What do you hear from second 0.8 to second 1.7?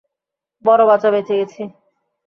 বাঁচা বেঁচে গেছি।